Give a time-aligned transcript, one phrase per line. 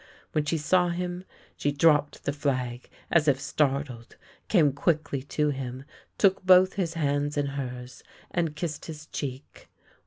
[0.31, 1.25] When she saw him,
[1.55, 4.15] she dropped the flag, as if startled,
[4.47, 5.85] came quickly to him,
[6.17, 8.01] took both his hands in hers,
[8.31, 9.69] and kissed his cheek.